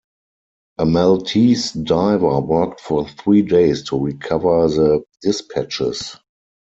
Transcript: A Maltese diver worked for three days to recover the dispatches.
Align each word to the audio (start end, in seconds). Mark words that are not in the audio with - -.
A 0.79 0.85
Maltese 0.87 1.73
diver 1.73 2.39
worked 2.39 2.79
for 2.81 3.07
three 3.07 3.43
days 3.43 3.83
to 3.89 3.99
recover 4.03 4.67
the 4.67 5.03
dispatches. 5.21 6.15